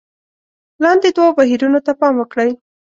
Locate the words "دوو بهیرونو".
1.15-1.79